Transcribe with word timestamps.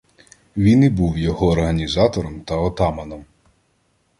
Він 0.57 0.83
і 0.83 0.89
був 0.89 1.17
його 1.17 1.47
організатором 1.47 2.41
та 2.41 2.55
отаманом. 2.55 3.25